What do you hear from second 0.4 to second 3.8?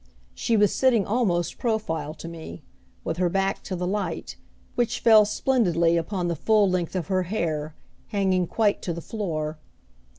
was sitting almost profile to me, with her back to